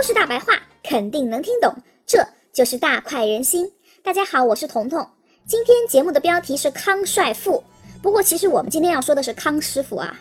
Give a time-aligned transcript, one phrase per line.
[0.00, 1.70] 都是大白话肯定能听懂，
[2.06, 3.70] 这就是大快人心。
[4.02, 5.06] 大家好，我是彤彤。
[5.46, 7.62] 今天节目的标题是康帅傅，
[8.00, 10.18] 不过其实我们今天要说的是康师傅啊。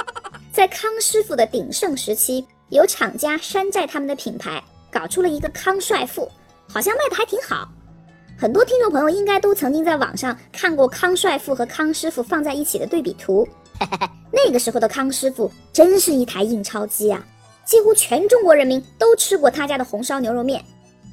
[0.50, 6.26] 在康师傅的鼎盛时期，有厂家山寨他们的品牌，搞出了一个康帅傅，
[6.66, 7.68] 好像卖的还挺好。
[8.38, 13.46] 很多听众朋友应该都曾经在网上看过康帅傅和康师傅放在一起的对比图。
[14.32, 17.22] 那个时候的康师傅真是一台印钞机啊！
[17.68, 20.64] 几乎全中国人民都吃过他家的红烧牛肉面。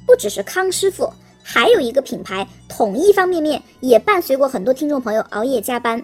[0.06, 6.02] 不只是康师傅，还有一个品牌统一方便面也伴随过很多听众朋友熬夜加班。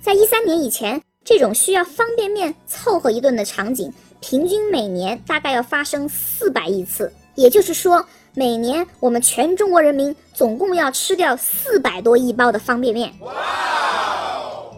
[0.00, 7.12] 在一三年以前，这种需要方便面凑合一顿的场景，平均每年大概要发生四百亿次。
[7.34, 8.02] 也就是说，
[8.34, 13.12] 每年我们全中国人民总共要吃掉四百多亿包的方便面。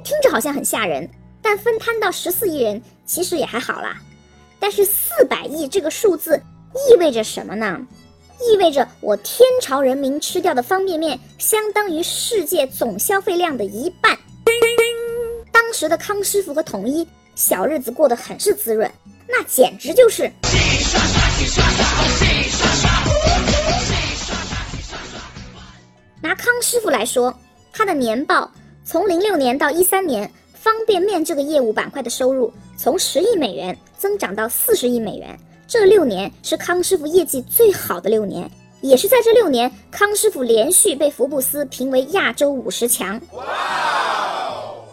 [0.03, 1.09] 听着好像很吓人，
[1.41, 3.97] 但分摊到十四亿人，其实也还好啦。
[4.67, 6.41] 但是四百亿这个数字
[6.89, 7.79] 意味着什么呢？
[8.51, 14.19] 意味着我天朝人民吃掉的方便面，相当于世界总消费量的一半。
[15.53, 18.91] 当时的康师傅和统一小日子过得很是滋润，
[19.29, 20.33] 那简直就是。
[26.23, 27.39] 拿康师傅来说，
[27.71, 28.51] 他的年报。
[28.83, 35.35] 从零六年到一三年，方便面这个业务板块的收入从十亿美元增长到四十亿美元。
[35.67, 38.51] 这六年是康师傅业绩最好的六年，
[38.83, 43.19] 也是在这六年，康师傅连续被福布斯评为亚洲五十强。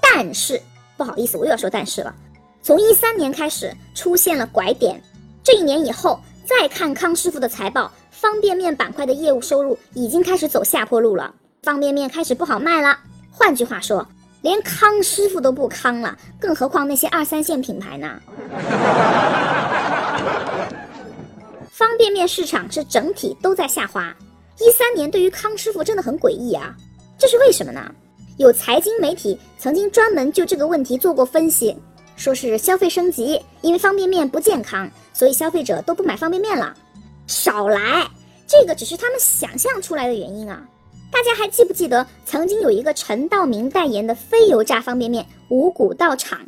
[0.02, 0.62] 但是
[0.96, 2.16] 不好意思，我又要说但是了。
[2.64, 5.04] 从一三年开始出现了拐点，
[5.44, 12.98] 这一年以后再看康师傅的财报，方便面板块的业务收入已经开始走下坡路了，方便面开始不好卖了。
[13.30, 14.08] 换句话说，
[14.42, 18.20] 连康师傅都不康了，更何况那些二三线品牌呢？
[21.72, 24.14] 方便面市场是整体都在下滑。
[24.60, 26.76] 一三年对于康师傅真的很诡异啊，
[27.18, 27.92] 这是为什么呢？
[28.38, 31.76] 有财经媒体曾经专门就这个问题做过分析，
[32.16, 36.74] 说是消费升级，因为方便面不健康，所以消费者都不买方便面了。
[37.28, 38.08] 少来，
[38.48, 40.62] 这个只是他们想象出来的原因啊。
[41.12, 46.40] 大家还记不记得曾经有一个陈道明代言的非油炸方便面五谷道场？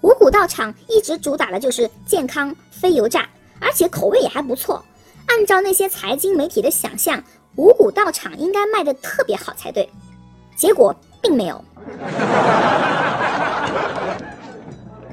[0.00, 3.28] 五谷道场一直主打的就是健康、非油炸，
[3.60, 4.84] 而且口味也还不错。
[5.26, 7.22] 按照那些财经媒体的想象，
[7.56, 9.88] 五谷道场应该卖的特别好才对，
[10.56, 11.64] 结果并没有。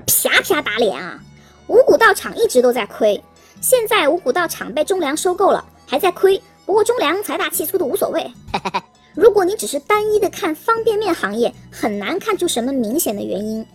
[0.07, 1.19] 啪啪打脸啊！
[1.67, 3.21] 五谷道场一直都在亏，
[3.61, 6.41] 现在五谷道场被中粮收购了，还在亏。
[6.71, 8.31] 不过中粮财大气粗的无所谓。
[9.13, 13.65] 如果你只是单一的看方便面行业，很难看出什么明显的原因。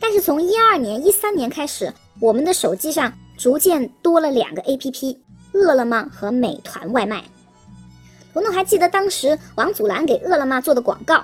[0.00, 5.18] 但是从一二年、一三年开始，我们的手机上逐渐多了两个 APP：
[5.52, 7.22] 饿了么和美团外卖。
[8.32, 11.22] 彤彤还记得当时王祖蓝给饿了么做的广告，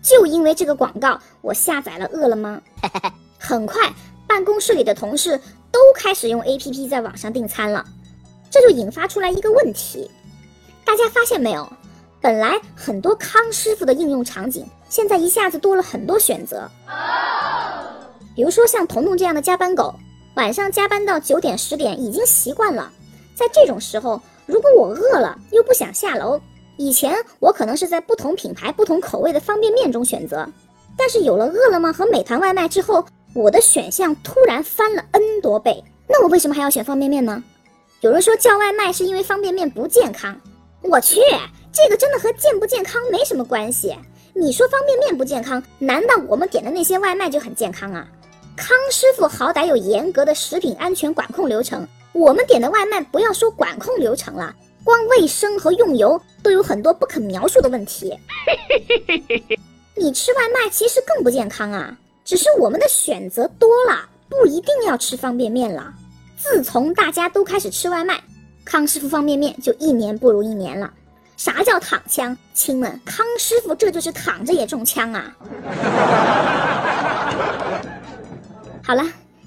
[0.00, 2.62] 就因为这个广告，我下载了饿了么。
[3.36, 3.92] 很快，
[4.28, 5.40] 办公室里的同事
[5.72, 7.84] 都开始用 APP 在网上订餐了，
[8.48, 10.08] 这就引发出来一个问题。
[10.98, 11.64] 大家发现没有？
[12.20, 16.68] 本来很多康师傅的应用场景，现在一下子多了很多选择。
[18.34, 19.94] 比如说像彤彤这样的加班狗，
[20.34, 22.90] 晚上加班到九点十点已经习惯了。
[23.36, 26.40] 在这种时候，如果我饿了又不想下楼，
[26.76, 30.44] 以前我可能是在不同品牌、不同口味的方便面中选择，
[30.96, 35.80] 但是有了饿了么和美团外卖之后，我的选项突然翻了 N 多倍。
[36.08, 37.40] 那我为什么还要选方便面呢？
[38.00, 40.36] 有人说叫外卖是因为方便面不健康。
[40.82, 41.20] 我去，
[41.72, 43.94] 这个真的和健不健康没什么关系。
[44.34, 48.06] 你说方便面不健康，难道我们点的那些外卖就很健康啊？
[48.56, 58.16] 康师傅好歹有严格的食品安全管控流程，我们点的外卖不要说管控流程了，光卫生和用油都有很多不可描述的问题。
[59.94, 65.92] 你吃外卖其实更不健康啊，只是我们的选择多了，不一定要吃方便面了。
[66.36, 68.20] 自从大家都开始吃外卖。
[68.68, 70.92] 康师傅方便面就一年不如一年了。
[71.38, 72.36] 啥叫躺枪？
[72.52, 75.24] 亲们，康师傅这就是躺着也中枪啊！
[78.84, 79.02] 好了，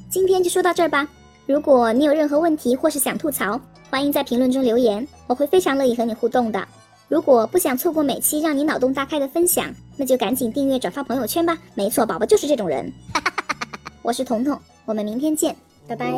[0.10, 1.08] 今天就说到这儿吧。
[1.46, 6.68] 如果你有任何问题或是想吐槽，欢迎在评论中留言，我会非常乐意和你互动的。
[7.08, 11.56] 如果不想错过每期让你脑洞大开的分享，那就赶紧订阅转发朋友圈吧。
[11.76, 12.92] 没错，宝宝就是这种人。
[14.02, 15.56] 我是彤彤，我们明天见，
[15.88, 16.12] 拜拜。